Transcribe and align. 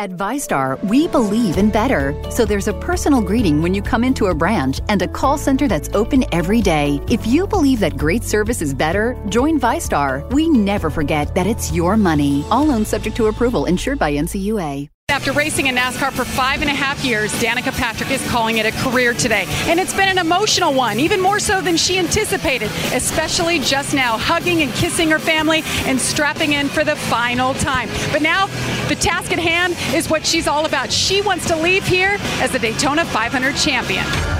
At 0.00 0.12
VyStar, 0.12 0.82
we 0.84 1.08
believe 1.08 1.58
in 1.58 1.68
better. 1.68 2.16
So 2.30 2.46
there's 2.46 2.68
a 2.68 2.72
personal 2.72 3.20
greeting 3.20 3.60
when 3.60 3.74
you 3.74 3.82
come 3.82 4.02
into 4.02 4.28
a 4.28 4.34
branch 4.34 4.80
and 4.88 5.02
a 5.02 5.06
call 5.06 5.36
center 5.36 5.68
that's 5.68 5.90
open 5.92 6.24
every 6.32 6.62
day. 6.62 7.02
If 7.10 7.26
you 7.26 7.46
believe 7.46 7.80
that 7.80 7.98
great 7.98 8.24
service 8.24 8.62
is 8.62 8.72
better, 8.72 9.14
join 9.28 9.60
VyStar. 9.60 10.26
We 10.32 10.48
never 10.48 10.88
forget 10.88 11.34
that 11.34 11.46
it's 11.46 11.70
your 11.70 11.98
money. 11.98 12.46
All 12.50 12.64
loans 12.64 12.88
subject 12.88 13.14
to 13.16 13.26
approval, 13.26 13.66
insured 13.66 13.98
by 13.98 14.14
NCUA. 14.14 14.88
After 15.10 15.32
racing 15.32 15.66
in 15.66 15.74
NASCAR 15.74 16.12
for 16.12 16.24
five 16.24 16.62
and 16.62 16.70
a 16.70 16.74
half 16.74 17.04
years, 17.04 17.32
Danica 17.34 17.72
Patrick 17.72 18.12
is 18.12 18.24
calling 18.30 18.58
it 18.58 18.66
a 18.66 18.70
career 18.70 19.12
today. 19.12 19.44
And 19.66 19.80
it's 19.80 19.92
been 19.92 20.08
an 20.08 20.18
emotional 20.18 20.72
one, 20.72 21.00
even 21.00 21.20
more 21.20 21.40
so 21.40 21.60
than 21.60 21.76
she 21.76 21.98
anticipated, 21.98 22.70
especially 22.92 23.58
just 23.58 23.92
now, 23.92 24.16
hugging 24.16 24.62
and 24.62 24.72
kissing 24.74 25.10
her 25.10 25.18
family 25.18 25.62
and 25.84 26.00
strapping 26.00 26.52
in 26.52 26.68
for 26.68 26.84
the 26.84 26.94
final 26.94 27.54
time. 27.54 27.88
But 28.12 28.22
now, 28.22 28.46
the 28.88 28.94
task 28.94 29.32
at 29.32 29.40
hand 29.40 29.76
is 29.94 30.08
what 30.08 30.24
she's 30.24 30.46
all 30.46 30.64
about. 30.64 30.92
She 30.92 31.22
wants 31.22 31.46
to 31.48 31.56
leave 31.56 31.84
here 31.84 32.16
as 32.40 32.52
the 32.52 32.60
Daytona 32.60 33.04
500 33.04 33.56
champion. 33.56 34.39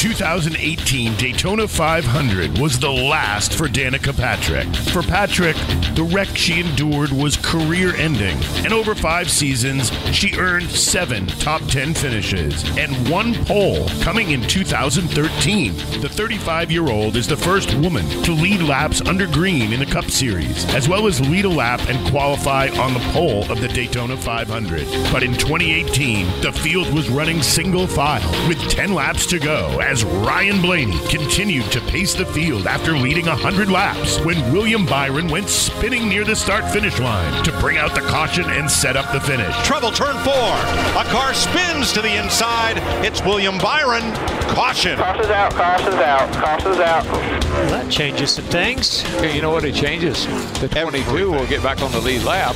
The 0.00 0.08
2018 0.08 1.14
Daytona 1.16 1.68
500 1.68 2.58
was 2.58 2.78
the 2.78 2.90
last 2.90 3.52
for 3.52 3.68
Danica 3.68 4.16
Patrick. 4.16 4.66
For 4.94 5.02
Patrick, 5.02 5.56
the 5.94 6.08
wreck 6.10 6.34
she 6.34 6.60
endured 6.60 7.10
was 7.10 7.36
career 7.36 7.94
ending, 7.96 8.38
and 8.64 8.72
over 8.72 8.94
five 8.94 9.30
seasons, 9.30 9.92
she 10.10 10.38
earned 10.38 10.70
seven 10.70 11.26
top 11.26 11.60
10 11.66 11.92
finishes 11.92 12.64
and 12.78 13.10
one 13.10 13.34
pole. 13.44 13.90
Coming 14.00 14.30
in 14.30 14.40
2013, 14.40 15.74
the 16.00 16.08
35 16.08 16.72
year 16.72 16.88
old 16.88 17.16
is 17.16 17.26
the 17.26 17.36
first 17.36 17.74
woman 17.74 18.08
to 18.22 18.32
lead 18.32 18.62
laps 18.62 19.02
under 19.02 19.26
green 19.26 19.70
in 19.70 19.80
the 19.80 19.86
Cup 19.86 20.10
Series, 20.10 20.64
as 20.74 20.88
well 20.88 21.08
as 21.08 21.20
lead 21.20 21.44
a 21.44 21.50
lap 21.50 21.80
and 21.90 22.10
qualify 22.10 22.68
on 22.78 22.94
the 22.94 23.06
pole 23.12 23.42
of 23.52 23.60
the 23.60 23.68
Daytona 23.68 24.16
500. 24.16 24.86
But 25.12 25.22
in 25.22 25.34
2018, 25.34 26.40
the 26.40 26.52
field 26.52 26.90
was 26.94 27.10
running 27.10 27.42
single 27.42 27.86
file 27.86 28.48
with 28.48 28.58
10 28.70 28.94
laps 28.94 29.26
to 29.26 29.38
go 29.38 29.78
as 29.90 30.04
Ryan 30.04 30.62
Blaney 30.62 30.96
continued 31.08 31.64
to 31.72 31.80
pace 31.80 32.14
the 32.14 32.24
field 32.24 32.68
after 32.68 32.92
leading 32.96 33.26
100 33.26 33.68
laps 33.68 34.20
when 34.20 34.52
William 34.52 34.86
Byron 34.86 35.26
went 35.26 35.48
spinning 35.48 36.08
near 36.08 36.22
the 36.22 36.36
start 36.36 36.64
finish 36.70 37.00
line 37.00 37.42
to 37.42 37.50
bring 37.58 37.76
out 37.76 37.92
the 37.96 38.00
caution 38.02 38.44
and 38.50 38.70
set 38.70 38.96
up 38.96 39.12
the 39.12 39.20
finish. 39.20 39.52
Trouble 39.66 39.90
turn 39.90 40.14
four. 40.22 40.54
A 40.94 41.04
car 41.10 41.34
spins 41.34 41.92
to 41.92 42.00
the 42.00 42.22
inside. 42.22 42.74
It's 43.04 43.20
William 43.24 43.58
Byron. 43.58 44.14
Caution. 44.54 44.96
Caution's 44.96 45.26
out, 45.26 45.54
caution's 45.54 45.94
out, 45.96 46.32
caution's 46.34 46.78
out. 46.78 47.04
Well, 47.06 47.70
that 47.70 47.90
changes 47.90 48.30
some 48.30 48.44
things. 48.44 49.02
You 49.24 49.42
know 49.42 49.50
what 49.50 49.64
it 49.64 49.74
changes? 49.74 50.24
The 50.60 50.68
22 50.68 50.78
Everything. 50.78 51.30
will 51.32 51.46
get 51.48 51.64
back 51.64 51.82
on 51.82 51.90
the 51.90 52.00
lead 52.00 52.22
lap. 52.22 52.54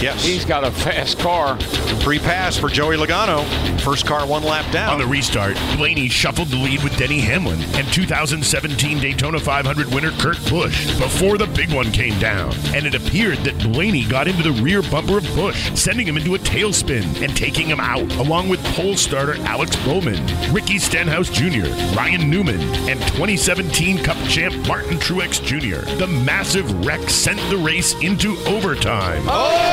Yes. 0.00 0.24
He's 0.24 0.44
got 0.44 0.64
a 0.64 0.70
fast 0.70 1.18
car. 1.18 1.58
Free 2.00 2.18
pass 2.18 2.56
for 2.56 2.68
Joey 2.68 2.96
Logano. 2.96 3.44
First 3.80 4.06
car 4.06 4.26
one 4.26 4.42
lap 4.42 4.70
down. 4.72 4.92
On 4.92 4.98
the 4.98 5.06
restart, 5.06 5.56
Blaney 5.76 6.08
shuffled 6.08 6.48
the 6.48 6.56
lead 6.56 6.82
with 6.82 6.96
Denny 6.96 7.20
Hamlin 7.20 7.60
and 7.74 7.86
2017 7.92 9.00
Daytona 9.00 9.38
500 9.38 9.86
winner 9.92 10.10
Kurt 10.12 10.38
Busch 10.48 10.86
before 10.98 11.36
the 11.38 11.46
big 11.46 11.72
one 11.72 11.90
came 11.90 12.18
down. 12.18 12.52
And 12.74 12.86
it 12.86 12.94
appeared 12.94 13.38
that 13.38 13.58
Blaney 13.58 14.04
got 14.04 14.28
into 14.28 14.42
the 14.42 14.62
rear 14.62 14.82
bumper 14.82 15.18
of 15.18 15.24
Busch, 15.34 15.70
sending 15.74 16.06
him 16.06 16.16
into 16.16 16.34
a 16.34 16.38
tailspin 16.38 17.22
and 17.22 17.36
taking 17.36 17.66
him 17.66 17.80
out, 17.80 18.10
along 18.16 18.48
with 18.48 18.62
pole 18.74 18.96
starter 18.96 19.34
Alex 19.42 19.74
Bowman, 19.84 20.24
Ricky 20.52 20.78
Stenhouse 20.78 21.28
Jr., 21.28 21.68
Ryan 21.96 22.30
Newman, 22.30 22.60
and 22.88 23.00
2017 23.00 23.98
Cup 24.04 24.16
champ 24.28 24.54
Martin 24.66 24.98
Truex 24.98 25.42
Jr. 25.44 25.84
The 25.96 26.06
massive 26.06 26.86
wreck 26.86 27.08
sent 27.10 27.40
the 27.50 27.56
race 27.56 27.94
into 28.00 28.36
overtime. 28.46 29.22
oh, 29.26 29.48
Kurt 29.48 29.58
Busch! 29.58 29.67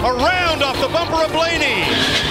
Around 0.00 0.62
off 0.62 0.80
the 0.80 0.86
bumper 0.86 1.24
of 1.24 1.32
Blaney. 1.32 1.82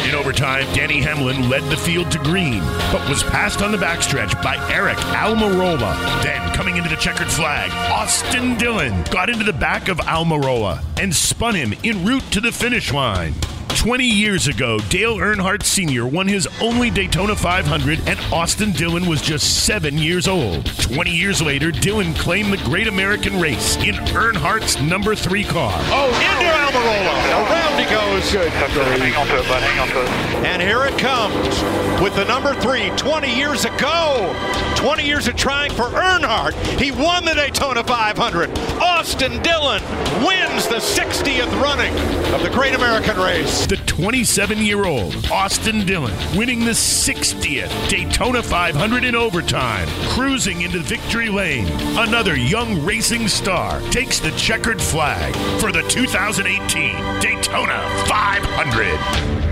In 0.08 0.16
overtime, 0.16 0.66
Danny 0.74 1.02
Hamlin 1.02 1.50
led 1.50 1.64
the 1.64 1.76
field 1.76 2.10
to 2.12 2.18
green, 2.20 2.62
but 2.94 3.08
was 3.10 3.24
passed 3.24 3.62
on 3.62 3.74
the 3.74 3.78
backstretch 3.78 4.42
by 4.42 4.56
Aric 4.72 4.96
Almirola. 5.14 6.24
Then, 6.24 6.56
coming 6.56 6.78
into 6.78 6.90
the 6.90 6.96
checkered 6.96 7.28
flag, 7.28 7.70
Austin 7.92 8.58
Dillon 8.58 9.04
got 9.12 9.30
into 9.30 9.44
the 9.44 9.52
back 9.52 9.90
of 9.90 9.98
Almirola 9.98 10.82
and 10.98 11.14
spun 11.14 11.56
him 11.56 11.74
en 11.84 12.06
route 12.06 12.24
to 12.32 12.40
the 12.40 12.54
finish 12.54 12.94
line. 12.94 13.34
20 13.70 14.04
years 14.06 14.48
ago, 14.48 14.80
Dale 14.90 15.18
Earnhardt 15.18 15.64
Sr. 15.64 16.06
won 16.08 16.28
his 16.28 16.48
only 16.62 16.90
Daytona 16.90 17.36
500, 17.36 18.00
and 18.08 18.20
Austin 18.32 18.72
Dillon 18.72 19.08
was 19.08 19.22
just 19.22 19.66
seven 19.66 19.98
years 19.98 20.28
old. 20.28 20.66
20 20.82 21.10
years 21.12 21.42
later, 21.42 21.72
Dillon 21.72 22.14
claimed 22.14 22.52
the 22.52 22.58
Great 22.58 22.88
American 22.88 23.40
Race 23.40 23.78
in 23.78 23.96
Earnhardt's 23.96 24.82
number 24.82 25.16
three 25.16 25.44
car. 25.44 25.72
Oh, 25.74 26.08
into 26.08 26.48
Almirola. 26.52 27.50
Around 27.50 27.80
he 27.80 27.86
goes. 27.86 28.32
Good. 28.32 28.52
Hang 28.52 29.16
on 29.16 29.28
to 29.28 29.40
it, 29.40 29.48
bud. 29.48 29.62
Hang 29.62 29.80
on 29.80 29.88
to 29.90 30.02
it. 30.02 30.46
And 30.46 30.62
here 30.62 30.84
it 30.84 30.98
comes 30.98 32.02
with 32.02 32.16
the 32.16 32.26
number 32.26 32.54
three 32.56 32.90
20 32.92 33.34
years 33.34 33.66
ago. 33.66 34.34
20 34.76 35.04
years 35.06 35.28
of 35.28 35.36
trying 35.36 35.72
for 35.72 35.86
Earnhardt. 35.86 36.54
He 36.80 36.92
won 36.92 37.26
the 37.26 37.34
Daytona 37.34 37.84
500. 37.84 38.58
Austin 38.80 39.42
Dillon 39.42 39.82
wins 40.26 40.68
the 40.68 40.78
60th 40.78 41.62
running 41.62 41.94
of 42.34 42.42
the 42.42 42.50
Great 42.50 42.76
American 42.76 43.18
Race. 43.18 43.57
The 43.66 43.78
27 43.86 44.60
year 44.60 44.86
old 44.86 45.28
Austin 45.32 45.86
Dillon 45.86 46.14
winning 46.38 46.60
the 46.60 46.72
60th 46.72 47.90
Daytona 47.90 48.44
500 48.44 49.04
in 49.04 49.16
overtime, 49.16 49.88
cruising 50.10 50.62
into 50.62 50.80
victory 50.80 51.30
lane. 51.30 51.68
Another 51.98 52.38
young 52.38 52.86
racing 52.86 53.28
star 53.28 53.82
takes 53.90 54.20
the 54.20 54.32
checkered 54.32 54.82
flag 54.82 55.34
for 55.60 55.72
the 55.72 55.82
2018 55.90 57.20
Daytona 57.20 57.80
500. 58.08 59.47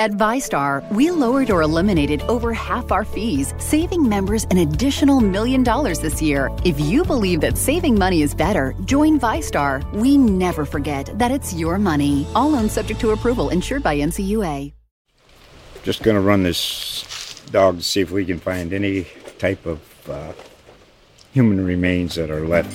At 0.00 0.10
VyStar, 0.10 0.82
we 0.90 1.12
lowered 1.12 1.52
or 1.52 1.62
eliminated 1.62 2.22
over 2.22 2.52
half 2.52 2.90
our 2.90 3.04
fees, 3.04 3.54
saving 3.58 4.08
members 4.08 4.42
an 4.50 4.58
additional 4.58 5.20
million 5.20 5.62
dollars 5.62 6.00
this 6.00 6.20
year. 6.20 6.50
If 6.64 6.80
you 6.80 7.04
believe 7.04 7.40
that 7.42 7.56
saving 7.56 7.96
money 7.96 8.22
is 8.22 8.34
better, 8.34 8.74
join 8.86 9.20
VyStar. 9.20 9.84
We 9.92 10.16
never 10.16 10.64
forget 10.64 11.16
that 11.16 11.30
it's 11.30 11.54
your 11.54 11.78
money. 11.78 12.26
All 12.34 12.50
loans 12.50 12.72
subject 12.72 12.98
to 13.02 13.10
approval, 13.12 13.50
insured 13.50 13.84
by 13.84 13.96
NCUA. 13.96 14.72
Just 15.84 16.02
going 16.02 16.16
to 16.16 16.20
run 16.20 16.42
this 16.42 17.40
dog 17.52 17.76
to 17.76 17.82
see 17.84 18.00
if 18.00 18.10
we 18.10 18.24
can 18.24 18.40
find 18.40 18.72
any 18.72 19.06
type 19.38 19.64
of 19.64 19.80
uh, 20.10 20.32
human 21.32 21.64
remains 21.64 22.16
that 22.16 22.30
are 22.30 22.48
left. 22.48 22.74